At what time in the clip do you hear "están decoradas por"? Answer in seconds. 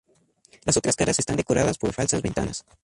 1.19-1.93